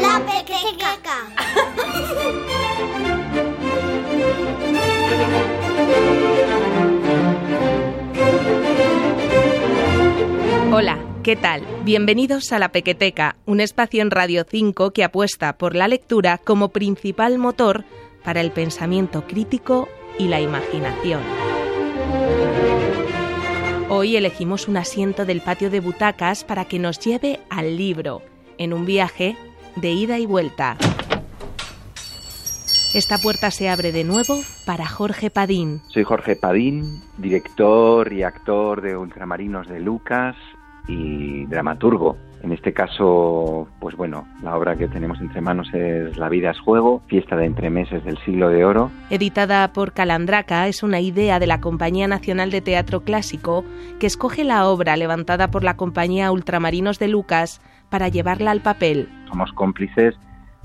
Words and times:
La 0.00 0.20
pequeteca. 0.24 1.16
Hola, 10.72 10.98
¿qué 11.22 11.36
tal? 11.36 11.62
Bienvenidos 11.84 12.50
a 12.52 12.58
La 12.58 12.70
Pequeteca, 12.72 13.36
un 13.44 13.60
espacio 13.60 14.00
en 14.00 14.10
Radio 14.10 14.46
5 14.48 14.92
que 14.92 15.04
apuesta 15.04 15.58
por 15.58 15.74
la 15.74 15.86
lectura 15.86 16.38
como 16.38 16.70
principal 16.70 17.36
motor 17.36 17.84
para 18.24 18.40
el 18.40 18.52
pensamiento 18.52 19.26
crítico 19.26 19.88
y 20.18 20.28
la 20.28 20.40
imaginación. 20.40 21.20
Hoy 23.94 24.16
elegimos 24.16 24.68
un 24.68 24.78
asiento 24.78 25.26
del 25.26 25.42
patio 25.42 25.68
de 25.68 25.80
butacas 25.80 26.44
para 26.44 26.64
que 26.64 26.78
nos 26.78 26.98
lleve 26.98 27.40
al 27.50 27.76
libro, 27.76 28.22
en 28.56 28.72
un 28.72 28.86
viaje 28.86 29.36
de 29.76 29.90
ida 29.90 30.18
y 30.18 30.24
vuelta. 30.24 30.78
Esta 32.94 33.18
puerta 33.18 33.50
se 33.50 33.68
abre 33.68 33.92
de 33.92 34.04
nuevo 34.04 34.40
para 34.64 34.86
Jorge 34.86 35.28
Padín. 35.28 35.82
Soy 35.88 36.04
Jorge 36.04 36.36
Padín, 36.36 37.02
director 37.18 38.10
y 38.14 38.22
actor 38.22 38.80
de 38.80 38.96
Ultramarinos 38.96 39.68
de 39.68 39.80
Lucas 39.80 40.36
y 40.88 41.44
dramaturgo. 41.44 42.16
En 42.42 42.50
este 42.50 42.72
caso, 42.72 43.68
pues 43.78 43.96
bueno, 43.96 44.26
la 44.42 44.56
obra 44.56 44.74
que 44.74 44.88
tenemos 44.88 45.20
entre 45.20 45.40
manos 45.40 45.72
es 45.72 46.16
La 46.16 46.28
vida 46.28 46.50
es 46.50 46.58
juego, 46.58 47.00
fiesta 47.06 47.36
de 47.36 47.44
entremeses 47.44 48.04
del 48.04 48.18
siglo 48.18 48.48
de 48.48 48.64
oro. 48.64 48.90
Editada 49.10 49.72
por 49.72 49.92
Calandraca, 49.92 50.66
es 50.66 50.82
una 50.82 50.98
idea 50.98 51.38
de 51.38 51.46
la 51.46 51.60
Compañía 51.60 52.08
Nacional 52.08 52.50
de 52.50 52.60
Teatro 52.60 53.02
Clásico 53.02 53.64
que 54.00 54.08
escoge 54.08 54.42
la 54.42 54.66
obra 54.66 54.96
levantada 54.96 55.52
por 55.52 55.62
la 55.62 55.76
compañía 55.76 56.32
Ultramarinos 56.32 56.98
de 56.98 57.08
Lucas 57.08 57.60
para 57.90 58.08
llevarla 58.08 58.50
al 58.50 58.60
papel. 58.60 59.08
Somos 59.28 59.52
cómplices 59.52 60.16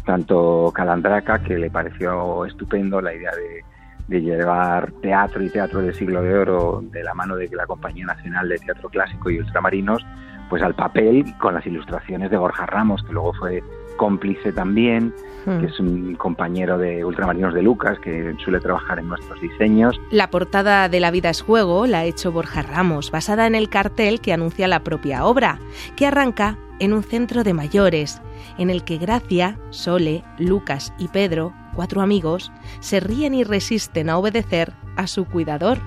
tanto 0.08 0.72
Calandraca, 0.74 1.44
que 1.44 1.58
le 1.58 1.70
pareció 1.70 2.46
estupendo 2.46 3.02
la 3.02 3.14
idea 3.14 3.32
de, 3.36 3.64
de, 4.08 4.22
llevar 4.22 4.92
teatro 5.02 5.44
y 5.44 5.50
teatro 5.50 5.82
del 5.82 5.94
siglo 5.94 6.24
de 6.24 6.34
oro 6.34 6.82
de 6.82 7.04
la 7.04 7.14
mano 7.14 7.36
de 7.36 7.50
la 7.50 7.68
Compañía 7.68 8.06
Nacional 8.06 8.48
de 8.48 8.58
Teatro 8.58 8.90
Clásico 8.90 9.30
y 9.30 9.40
Ultramarinos, 9.40 10.04
pues 10.50 10.64
al 10.64 10.76
papel 10.76 11.26
con 11.40 11.54
las 11.54 11.66
ilustraciones 11.66 12.32
de 12.32 12.38
Borja 12.38 12.66
Ramos, 12.66 13.04
que 13.04 13.14
luego 13.14 13.34
fue 13.34 13.64
cómplice 13.98 14.54
también, 14.54 15.14
que 15.46 15.66
es 15.66 15.80
un 15.80 16.16
compañero 16.16 16.78
de 16.78 17.06
Ultramarinos 17.06 17.54
de 17.54 17.62
Lucas, 17.62 17.98
que 18.00 18.36
suele 18.44 18.60
trabajar 18.60 19.00
en 19.00 19.08
nuestros 19.08 19.40
diseños. 19.40 20.00
La 20.12 20.30
portada 20.30 20.90
de 20.90 21.00
La 21.00 21.10
vida 21.10 21.30
es 21.30 21.42
juego 21.42 21.88
la 21.88 22.00
ha 22.00 22.06
hecho 22.06 22.32
Borja 22.32 22.62
Ramos, 22.62 23.12
basada 23.12 23.48
en 23.48 23.56
el 23.56 23.70
cartel 23.70 24.20
que 24.20 24.34
anuncia 24.34 24.68
la 24.68 24.84
propia 24.84 25.26
obra, 25.26 25.60
que 25.96 26.06
arranca 26.06 26.58
en 26.80 26.94
un 26.94 27.02
centro 27.02 27.44
de 27.44 27.54
mayores, 27.54 28.22
en 28.58 28.70
el 28.70 28.84
que 28.84 28.98
Gracia, 28.98 29.58
Sole, 29.70 30.24
Lucas 30.38 30.94
y 31.00 31.08
Pedro, 31.08 31.54
cuatro 31.76 32.02
amigos, 32.02 32.52
se 32.80 33.00
ríen 33.00 33.34
y 33.34 33.44
resisten 33.44 34.10
a 34.10 34.18
obedecer 34.18 34.74
a 34.96 35.08
su 35.08 35.26
cuidador, 35.26 35.80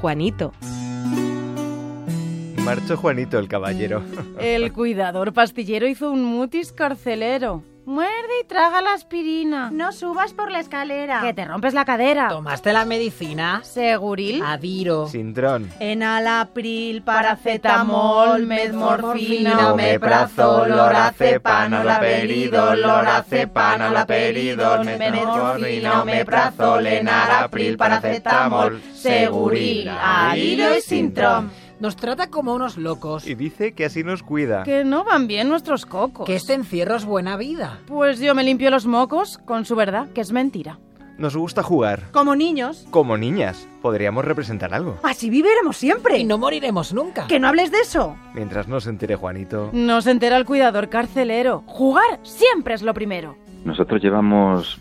Juanito. 0.00 0.52
Marchó 2.66 2.96
Juanito 2.96 3.38
el 3.38 3.46
caballero. 3.46 4.02
El 4.40 4.72
cuidador 4.72 5.32
pastillero 5.32 5.86
hizo 5.86 6.10
un 6.10 6.24
mutis 6.24 6.72
carcelero. 6.72 7.62
Muerde 7.84 8.40
y 8.42 8.46
traga 8.48 8.82
la 8.82 8.94
aspirina. 8.94 9.70
No 9.70 9.92
subas 9.92 10.32
por 10.32 10.50
la 10.50 10.58
escalera. 10.58 11.20
Que 11.20 11.32
te 11.32 11.44
rompes 11.44 11.74
la 11.74 11.84
cadera. 11.84 12.26
¿Tomaste 12.28 12.72
la 12.72 12.84
medicina? 12.84 13.60
¿Seguril? 13.62 14.42
Adiro. 14.44 15.06
Sintrón. 15.06 15.70
Enalapril, 15.78 17.02
paracetamol, 17.02 18.44
metmorfina, 18.46 19.72
omeprazol, 19.72 20.68
lorazepam, 20.68 21.72
olaperidol, 21.72 22.82
lorazepam, 22.82 23.80
olaperidol, 23.82 24.84
metmorfina, 24.84 26.02
omeprazol, 26.02 26.84
enalapril, 26.84 27.76
paracetamol, 27.76 28.82
seguril, 28.92 29.88
adiro 29.88 30.76
y 30.76 30.80
sintrón. 30.80 31.65
Nos 31.78 31.96
trata 31.96 32.30
como 32.30 32.54
unos 32.54 32.78
locos. 32.78 33.26
Y 33.26 33.34
dice 33.34 33.72
que 33.72 33.84
así 33.84 34.02
nos 34.02 34.22
cuida. 34.22 34.62
Que 34.62 34.84
no 34.84 35.04
van 35.04 35.26
bien 35.26 35.48
nuestros 35.48 35.84
cocos. 35.84 36.26
Que 36.26 36.36
este 36.36 36.54
encierro 36.54 36.96
es 36.96 37.04
buena 37.04 37.36
vida. 37.36 37.80
Pues 37.86 38.18
yo 38.18 38.34
me 38.34 38.44
limpio 38.44 38.70
los 38.70 38.86
mocos 38.86 39.38
con 39.44 39.66
su 39.66 39.76
verdad, 39.76 40.08
que 40.14 40.22
es 40.22 40.32
mentira. 40.32 40.78
Nos 41.18 41.36
gusta 41.36 41.62
jugar. 41.62 42.10
Como 42.12 42.34
niños. 42.34 42.86
Como 42.90 43.16
niñas. 43.16 43.66
Podríamos 43.82 44.24
representar 44.24 44.72
algo. 44.74 44.98
Así 45.02 45.30
viviremos 45.30 45.76
siempre. 45.76 46.18
Y 46.18 46.24
no 46.24 46.38
moriremos 46.38 46.92
nunca. 46.92 47.26
Que 47.26 47.40
no 47.40 47.48
hables 47.48 47.70
de 47.70 47.80
eso. 47.80 48.16
Mientras 48.34 48.68
no 48.68 48.80
se 48.80 48.90
entere 48.90 49.16
Juanito. 49.16 49.70
No 49.72 50.00
se 50.02 50.10
entera 50.10 50.36
el 50.36 50.44
cuidador 50.44 50.88
carcelero. 50.88 51.62
Jugar 51.66 52.20
siempre 52.22 52.74
es 52.74 52.82
lo 52.82 52.92
primero. 52.92 53.36
Nosotros 53.64 54.02
llevamos 54.02 54.80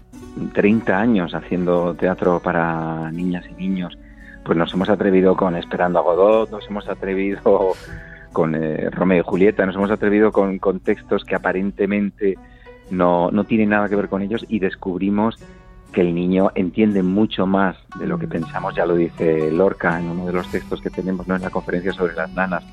30 0.53 0.97
años 0.97 1.34
haciendo 1.34 1.94
teatro 1.95 2.41
para 2.41 3.11
niñas 3.11 3.45
y 3.50 3.53
niños 3.53 3.97
pues 4.45 4.57
nos 4.57 4.72
hemos 4.73 4.89
atrevido 4.89 5.35
con 5.35 5.56
Esperando 5.56 6.00
a 6.00 6.03
Godot, 6.03 6.51
nos 6.51 6.66
hemos 6.69 6.88
atrevido 6.88 7.73
con 8.31 8.56
eh, 8.56 8.89
Romeo 8.91 9.19
y 9.19 9.23
Julieta, 9.25 9.66
nos 9.66 9.75
hemos 9.75 9.91
atrevido 9.91 10.31
con, 10.31 10.59
con 10.59 10.79
textos 10.79 11.25
que 11.25 11.35
aparentemente 11.35 12.38
no, 12.91 13.31
no 13.31 13.44
tienen 13.45 13.69
nada 13.69 13.89
que 13.89 13.95
ver 13.95 14.07
con 14.07 14.22
ellos 14.22 14.45
y 14.47 14.59
descubrimos 14.59 15.38
que 15.91 16.01
el 16.01 16.13
niño 16.13 16.51
entiende 16.55 17.01
mucho 17.01 17.47
más 17.47 17.75
de 17.97 18.05
lo 18.05 18.19
que 18.19 18.28
pensamos, 18.28 18.75
ya 18.75 18.85
lo 18.85 18.95
dice 18.95 19.50
Lorca 19.51 20.00
en 20.00 20.09
uno 20.09 20.28
de 20.28 20.34
los 20.34 20.51
textos 20.51 20.81
que 20.81 20.89
tenemos 20.89 21.28
¿no? 21.28 21.35
en 21.35 21.41
la 21.41 21.50
conferencia 21.50 21.94
sobre 21.94 22.13
las 22.13 22.31
nanas, 22.34 22.63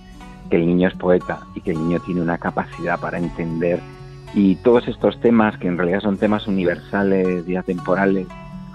que 0.50 0.56
el 0.56 0.66
niño 0.66 0.88
es 0.88 0.94
poeta 0.94 1.40
y 1.54 1.60
que 1.60 1.70
el 1.70 1.78
niño 1.78 2.00
tiene 2.00 2.20
una 2.20 2.36
capacidad 2.36 3.00
para 3.00 3.18
entender 3.18 3.80
y 4.34 4.56
todos 4.56 4.88
estos 4.88 5.20
temas 5.20 5.56
que 5.58 5.68
en 5.68 5.78
realidad 5.78 6.00
son 6.00 6.18
temas 6.18 6.46
universales 6.46 7.48
y 7.48 7.56
atemporales 7.56 8.26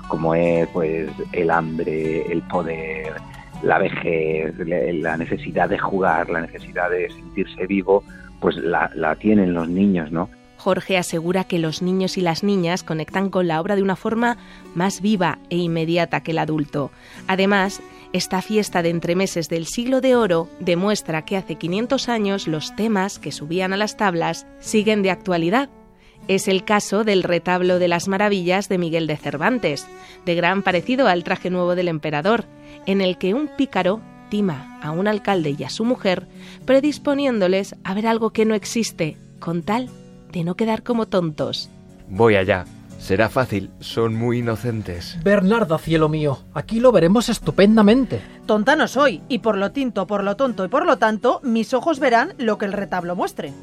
como 0.07 0.35
es 0.35 0.67
pues 0.69 1.09
el 1.33 1.49
hambre, 1.49 2.31
el 2.31 2.41
poder, 2.43 3.13
la 3.63 3.79
vejez, 3.79 4.53
la 4.57 5.17
necesidad 5.17 5.69
de 5.69 5.77
jugar, 5.77 6.29
la 6.29 6.41
necesidad 6.41 6.89
de 6.89 7.09
sentirse 7.09 7.65
vivo, 7.67 8.03
pues 8.39 8.55
la, 8.57 8.91
la 8.95 9.15
tienen 9.15 9.53
los 9.53 9.67
niños, 9.69 10.11
¿no? 10.11 10.29
Jorge 10.57 10.97
asegura 10.97 11.43
que 11.43 11.59
los 11.59 11.81
niños 11.81 12.17
y 12.17 12.21
las 12.21 12.43
niñas 12.43 12.83
conectan 12.83 13.29
con 13.29 13.47
la 13.47 13.61
obra 13.61 13.75
de 13.75 13.83
una 13.83 13.95
forma 13.95 14.37
más 14.73 15.01
viva 15.01 15.39
e 15.49 15.57
inmediata 15.57 16.21
que 16.21 16.31
el 16.31 16.39
adulto. 16.39 16.91
Además, 17.27 17.81
esta 18.13 18.41
fiesta 18.41 18.81
de 18.81 18.89
entremeses 18.89 19.49
del 19.49 19.65
siglo 19.65 20.01
de 20.01 20.15
oro 20.15 20.49
demuestra 20.59 21.25
que 21.25 21.37
hace 21.37 21.55
500 21.55 22.09
años 22.09 22.47
los 22.47 22.75
temas 22.75 23.19
que 23.19 23.31
subían 23.31 23.73
a 23.73 23.77
las 23.77 23.97
tablas 23.97 24.47
siguen 24.59 25.03
de 25.03 25.11
actualidad 25.11 25.69
es 26.27 26.47
el 26.47 26.63
caso 26.63 27.03
del 27.03 27.23
retablo 27.23 27.79
de 27.79 27.87
las 27.87 28.07
maravillas 28.07 28.69
de 28.69 28.77
Miguel 28.77 29.07
de 29.07 29.17
Cervantes, 29.17 29.87
de 30.25 30.35
gran 30.35 30.63
parecido 30.63 31.07
al 31.07 31.23
traje 31.23 31.49
nuevo 31.49 31.75
del 31.75 31.87
emperador, 31.87 32.45
en 32.85 33.01
el 33.01 33.17
que 33.17 33.33
un 33.33 33.47
pícaro 33.47 34.01
tima 34.29 34.79
a 34.81 34.91
un 34.91 35.07
alcalde 35.07 35.55
y 35.57 35.63
a 35.63 35.69
su 35.69 35.85
mujer, 35.85 36.27
predisponiéndoles 36.65 37.75
a 37.83 37.93
ver 37.93 38.07
algo 38.07 38.31
que 38.31 38.45
no 38.45 38.55
existe, 38.55 39.17
con 39.39 39.63
tal 39.63 39.89
de 40.31 40.43
no 40.43 40.55
quedar 40.55 40.83
como 40.83 41.07
tontos. 41.07 41.69
Voy 42.09 42.35
allá. 42.35 42.65
Será 42.99 43.29
fácil, 43.29 43.69
son 43.79 44.15
muy 44.15 44.39
inocentes. 44.39 45.19
Bernarda, 45.23 45.77
cielo 45.77 46.09
mío, 46.09 46.39
aquí 46.55 46.79
lo 46.79 46.91
veremos 46.91 47.29
estupendamente. 47.29 48.21
Tonta 48.47 48.75
no 48.75 48.87
soy, 48.87 49.21
y 49.29 49.39
por 49.39 49.55
lo 49.55 49.71
tinto, 49.71 50.07
por 50.07 50.23
lo 50.23 50.35
tonto 50.35 50.65
y 50.65 50.67
por 50.67 50.85
lo 50.85 50.97
tanto, 50.97 51.39
mis 51.43 51.75
ojos 51.75 51.99
verán 51.99 52.33
lo 52.39 52.57
que 52.57 52.65
el 52.65 52.73
retablo 52.73 53.15
muestre. 53.15 53.53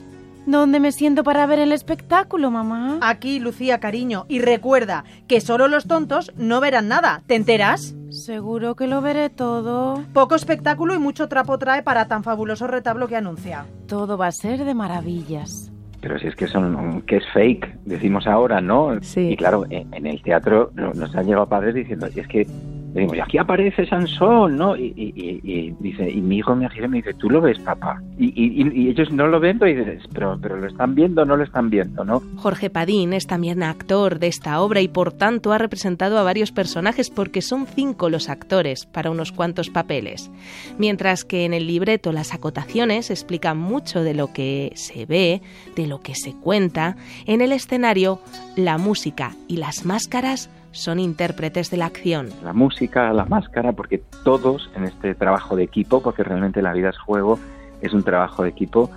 ¿Dónde 0.46 0.78
me 0.78 0.92
siento 0.92 1.24
para 1.24 1.46
ver 1.46 1.58
el 1.58 1.72
espectáculo, 1.72 2.50
mamá? 2.50 2.98
Aquí, 3.00 3.40
Lucía, 3.40 3.80
cariño. 3.80 4.26
Y 4.28 4.40
recuerda 4.40 5.04
que 5.26 5.40
solo 5.40 5.68
los 5.68 5.86
tontos 5.86 6.32
no 6.36 6.60
verán 6.60 6.88
nada. 6.88 7.22
¿Te 7.26 7.34
enteras? 7.34 7.94
Seguro 8.10 8.76
que 8.76 8.86
lo 8.86 9.00
veré 9.00 9.30
todo. 9.30 10.02
Poco 10.12 10.34
espectáculo 10.34 10.94
y 10.94 10.98
mucho 10.98 11.28
trapo 11.28 11.58
trae 11.58 11.82
para 11.82 12.08
tan 12.08 12.22
fabuloso 12.22 12.66
retablo 12.66 13.08
que 13.08 13.16
anuncia. 13.16 13.64
Todo 13.88 14.18
va 14.18 14.26
a 14.26 14.32
ser 14.32 14.64
de 14.64 14.74
maravillas. 14.74 15.72
Pero 16.00 16.18
si 16.18 16.26
es 16.26 16.36
que 16.36 16.46
son 16.46 17.00
que 17.06 17.16
es 17.16 17.24
fake, 17.32 17.78
decimos 17.86 18.26
ahora, 18.26 18.60
¿no? 18.60 18.98
Sí. 19.00 19.30
Y 19.30 19.36
claro, 19.36 19.64
en, 19.70 19.92
en 19.94 20.06
el 20.06 20.22
teatro 20.22 20.70
nos 20.74 21.14
han 21.16 21.26
llegado 21.26 21.48
padres 21.48 21.74
diciendo, 21.74 22.06
y 22.14 22.20
es 22.20 22.28
que 22.28 22.46
decimos, 22.94 23.16
y 23.16 23.20
aquí 23.20 23.38
aparece 23.38 23.86
Sansón, 23.86 24.56
¿no? 24.56 24.76
Y, 24.76 25.74
dice, 25.80 26.10
y 26.10 26.20
mi 26.20 26.38
hijo 26.38 26.54
me 26.54 26.68
gira 26.70 26.86
y 26.86 26.88
me 26.88 26.96
dice, 26.98 27.14
¿tú 27.14 27.28
lo 27.28 27.40
ves, 27.40 27.58
papá? 27.58 28.00
Y, 28.18 28.88
ellos 28.88 29.10
no 29.10 29.26
lo 29.26 29.40
ven, 29.40 29.60
y 29.62 29.74
dices, 29.74 30.02
pero, 30.12 30.38
pero 30.40 30.56
lo 30.56 30.66
están 30.66 30.94
viendo 30.94 31.24
no 31.24 31.36
lo 31.36 31.44
están 31.44 31.70
viendo, 31.70 32.04
¿no? 32.04 32.22
Jorge 32.36 32.70
Padín 32.70 33.12
es 33.12 33.26
también 33.26 33.62
actor 33.62 34.18
de 34.18 34.28
esta 34.28 34.60
obra 34.60 34.80
y 34.80 34.88
por 34.88 35.12
tanto 35.12 35.52
ha 35.52 35.58
representado 35.58 36.18
a 36.18 36.22
varios 36.22 36.52
personajes 36.52 37.10
porque 37.10 37.42
son 37.42 37.66
cinco 37.66 38.10
los 38.10 38.28
actores 38.28 38.86
para 38.86 39.10
unos 39.10 39.32
cuantos 39.32 39.70
papeles. 39.70 40.30
Mientras 40.78 41.24
que 41.24 41.44
en 41.44 41.54
el 41.54 41.66
libreto 41.66 42.12
las 42.12 42.34
acotaciones 42.34 43.10
explican 43.10 43.58
mucho 43.58 44.02
de 44.02 44.14
lo 44.14 44.32
que 44.32 44.72
se 44.74 45.06
ve, 45.06 45.42
de 45.76 45.86
lo 45.86 46.00
que 46.00 46.14
se 46.14 46.32
cuenta, 46.32 46.96
en 47.26 47.40
el 47.40 47.52
escenario 47.52 48.20
la 48.56 48.78
música 48.78 49.32
y 49.48 49.56
las 49.56 49.84
máscaras 49.84 50.50
son 50.74 50.98
intérpretes 50.98 51.70
de 51.70 51.78
la 51.78 51.86
acción. 51.86 52.28
La 52.42 52.52
música, 52.52 53.12
la 53.12 53.24
máscara, 53.24 53.72
porque 53.72 54.02
todos 54.24 54.70
en 54.76 54.84
este 54.84 55.14
trabajo 55.14 55.56
de 55.56 55.62
equipo, 55.62 56.02
porque 56.02 56.22
realmente 56.22 56.60
la 56.60 56.72
vida 56.72 56.90
es 56.90 56.98
juego, 56.98 57.38
es 57.80 57.92
un 57.92 58.02
trabajo 58.02 58.42
de 58.42 58.50
equipo, 58.50 58.90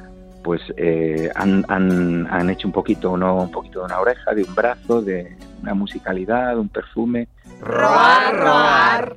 pues 0.43 0.61
eh, 0.77 1.29
han, 1.35 1.65
han, 1.67 2.27
han, 2.27 2.49
hecho 2.49 2.67
un 2.67 2.73
poquito, 2.73 3.11
uno, 3.11 3.43
un 3.43 3.51
poquito 3.51 3.79
de 3.79 3.85
una 3.85 3.99
oreja, 3.99 4.33
de 4.33 4.43
un 4.43 4.55
brazo, 4.55 5.01
de 5.01 5.35
una 5.61 5.73
musicalidad, 5.73 6.57
un 6.57 6.69
perfume. 6.69 7.27
Roar, 7.61 8.35
roar. 8.35 9.15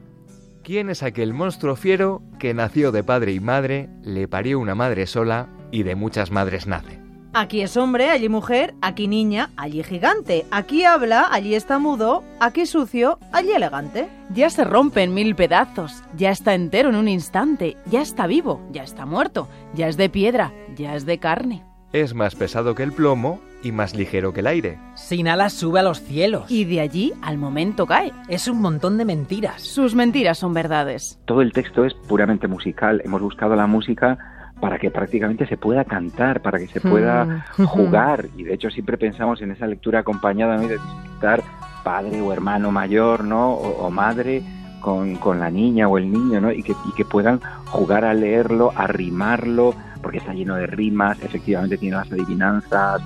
¿Quién 0.63 0.91
es 0.91 1.03
aquel 1.03 1.33
monstruo 1.33 1.77
fiero 1.77 2.23
que 2.39 2.55
nació 2.55 2.93
de 2.93 3.03
padre 3.03 3.33
y 3.33 3.41
madre, 3.41 3.89
le 4.03 4.29
parió 4.29 4.59
una 4.59 4.75
madre 4.75 5.07
sola 5.07 5.49
y 5.71 5.83
de 5.85 5.95
muchas 5.95 6.31
madres 6.31 6.67
nace? 6.67 7.00
Aquí 7.33 7.61
es 7.61 7.77
hombre, 7.77 8.11
allí 8.11 8.29
mujer, 8.29 8.75
aquí 8.81 9.07
niña, 9.07 9.51
allí 9.57 9.85
gigante. 9.85 10.47
Aquí 10.51 10.83
habla, 10.83 11.29
allí 11.31 11.55
está 11.55 11.79
mudo, 11.79 12.25
aquí 12.41 12.67
sucio, 12.67 13.21
allí 13.31 13.53
elegante. 13.53 14.09
Ya 14.35 14.51
se 14.51 14.65
rompe 14.65 15.05
en 15.05 15.15
mil 15.15 15.37
pedazos, 15.37 16.03
ya 16.17 16.33
está 16.33 16.55
entero 16.55 16.89
en 16.89 16.97
un 16.97 17.07
instante, 17.07 17.77
ya 17.87 18.03
está 18.03 18.27
vivo, 18.27 18.61
ya 18.73 18.83
está 18.83 19.07
muerto, 19.07 19.47
ya 19.75 19.87
es 19.87 19.97
de 19.97 20.09
piedra, 20.09 20.53
ya 20.75 20.97
es 20.97 21.07
de 21.07 21.19
carne. 21.19 21.65
Es 21.93 22.15
más 22.15 22.35
pesado 22.35 22.75
que 22.75 22.83
el 22.83 22.93
plomo 22.93 23.41
y 23.63 23.71
más 23.71 23.95
ligero 23.95 24.33
que 24.33 24.41
el 24.41 24.49
aire. 24.49 24.79
Sin 24.97 25.29
alas 25.29 25.53
sube 25.53 25.79
a 25.79 25.85
los 25.85 26.01
cielos. 26.01 26.51
Y 26.51 26.65
de 26.65 26.81
allí 26.81 27.13
al 27.23 27.39
momento 27.39 27.87
cae. 27.87 28.13
Es 28.29 28.49
un 28.49 28.61
montón 28.61 28.99
de 28.99 29.05
mentiras. 29.05 29.63
Sus 29.63 29.95
mentiras 29.95 30.39
son 30.39 30.53
verdades. 30.53 31.21
Todo 31.27 31.43
el 31.43 31.53
texto 31.53 31.85
es 31.85 31.95
puramente 31.95 32.49
musical. 32.49 33.01
Hemos 33.05 33.21
buscado 33.23 33.55
la 33.55 33.69
música 33.69 34.19
para 34.61 34.79
que 34.79 34.91
prácticamente 34.91 35.47
se 35.47 35.57
pueda 35.57 35.85
cantar, 35.85 36.41
para 36.43 36.59
que 36.59 36.67
se 36.69 36.81
pueda 36.81 37.45
Mm. 37.57 37.65
jugar. 37.65 38.27
Y 38.37 38.45
de 38.45 38.55
hecho 38.55 38.71
siempre 38.71 38.97
pensamos 38.99 39.41
en 39.43 39.51
esa 39.53 39.67
lectura 39.67 40.01
acompañada 40.01 40.57
¿no? 40.57 40.69
de 40.69 40.79
disfrutar 40.79 41.43
padre 41.83 42.21
o 42.21 42.33
hermano 42.33 42.71
mayor, 42.71 43.25
¿no? 43.25 43.53
O, 43.55 43.87
o 43.87 43.91
madre 43.91 44.43
con, 44.81 45.17
con, 45.17 45.41
la 45.41 45.51
niña 45.51 45.89
o 45.89 45.99
el 45.99 46.11
niño, 46.13 46.41
¿no? 46.41 46.53
Y 46.53 46.63
que, 46.63 46.73
y 46.73 46.93
que 46.95 47.05
puedan 47.05 47.41
jugar 47.67 48.05
a 48.05 48.15
leerlo, 48.15 48.73
a 48.77 48.87
rimarlo, 48.87 49.75
porque 50.03 50.19
está 50.19 50.33
lleno 50.35 50.57
de 50.57 50.67
rimas, 50.67 51.23
efectivamente 51.23 51.79
tiene 51.79 51.97
las 51.97 52.11
adivinanzas, 52.13 53.03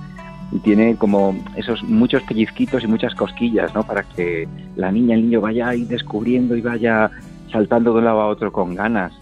y 0.53 0.59
tiene 0.61 0.97
como 0.97 1.35
esos 1.57 1.83
muchos 1.83 2.23
pellizquitos 2.23 2.85
y 2.85 2.87
muchas 2.87 3.15
cosquillas, 3.15 3.75
¿no? 3.75 3.83
Para 3.83 4.03
que 4.05 4.47
la 4.77 4.93
niña, 4.93 5.15
el 5.15 5.23
niño 5.23 5.41
vaya 5.41 5.69
ahí 5.69 5.85
descubriendo 5.85 6.55
y 6.57 6.61
vaya 6.61 7.11
saltando 7.51 7.93
de 7.93 7.99
un 7.99 8.05
lado 8.05 8.21
a 8.21 8.27
otro 8.27 8.53
con 8.53 8.75
ganas. 8.75 9.13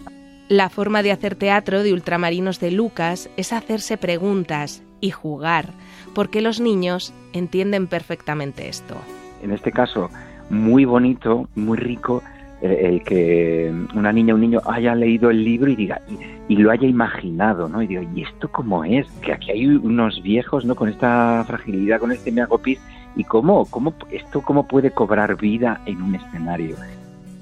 La 0.53 0.69
forma 0.69 1.01
de 1.01 1.11
hacer 1.11 1.33
teatro 1.33 1.81
de 1.81 1.93
Ultramarinos 1.93 2.59
de 2.59 2.69
Lucas 2.69 3.27
es 3.37 3.51
hacerse 3.51 3.97
preguntas 3.97 4.83
y 5.01 5.09
jugar, 5.09 5.69
porque 6.13 6.41
los 6.41 6.59
niños 6.59 7.11
entienden 7.33 7.87
perfectamente 7.87 8.69
esto. 8.69 8.93
En 9.41 9.51
este 9.51 9.71
caso, 9.71 10.11
muy 10.51 10.85
bonito, 10.85 11.49
muy 11.55 11.75
rico, 11.79 12.21
eh, 12.61 12.81
el 12.83 13.01
que 13.01 13.73
una 13.95 14.13
niña 14.13 14.35
o 14.35 14.35
un 14.35 14.41
niño 14.41 14.61
haya 14.65 14.93
leído 14.93 15.31
el 15.31 15.43
libro 15.43 15.71
y 15.71 15.75
diga 15.75 15.99
y, 16.47 16.55
lo 16.57 16.69
haya 16.69 16.87
imaginado, 16.87 17.67
¿no? 17.67 17.81
Y 17.81 17.87
digo, 17.87 18.03
¿y 18.13 18.21
esto 18.21 18.47
cómo 18.51 18.83
es? 18.83 19.07
Que 19.23 19.33
aquí 19.33 19.49
hay 19.49 19.65
unos 19.65 20.21
viejos, 20.21 20.65
¿no? 20.65 20.75
Con 20.75 20.87
esta 20.87 21.43
fragilidad, 21.47 21.99
con 21.99 22.11
este 22.11 22.31
meagopis, 22.31 22.79
y 23.15 23.23
cómo, 23.23 23.65
cómo 23.65 23.95
esto 24.11 24.43
cómo 24.43 24.67
puede 24.67 24.91
cobrar 24.91 25.35
vida 25.35 25.81
en 25.87 25.99
un 25.99 26.13
escenario. 26.13 26.75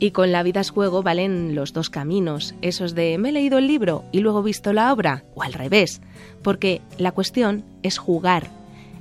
Y 0.01 0.09
con 0.09 0.31
La 0.31 0.41
vida 0.41 0.61
es 0.61 0.71
juego 0.71 1.03
valen 1.03 1.53
los 1.53 1.73
dos 1.73 1.91
caminos, 1.91 2.55
esos 2.63 2.95
de 2.95 3.19
me 3.19 3.29
he 3.29 3.31
leído 3.31 3.59
el 3.59 3.67
libro 3.67 4.03
y 4.11 4.21
luego 4.21 4.41
visto 4.41 4.73
la 4.73 4.91
obra, 4.91 5.23
o 5.35 5.43
al 5.43 5.53
revés, 5.53 6.01
porque 6.41 6.81
la 6.97 7.11
cuestión 7.11 7.63
es 7.83 7.99
jugar, 7.99 8.47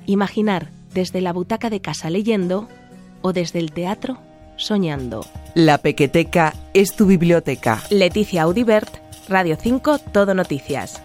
imaginar 0.05 0.69
desde 0.93 1.23
la 1.23 1.33
butaca 1.33 1.71
de 1.71 1.81
casa 1.81 2.11
leyendo 2.11 2.69
o 3.23 3.33
desde 3.33 3.61
el 3.61 3.73
teatro 3.73 4.19
soñando. 4.57 5.25
La 5.55 5.79
Pequeteca 5.79 6.53
es 6.75 6.95
tu 6.95 7.07
biblioteca. 7.07 7.83
Leticia 7.89 8.43
Audibert, 8.43 8.95
Radio 9.27 9.57
5, 9.59 10.01
Todo 10.13 10.35
Noticias. 10.35 11.03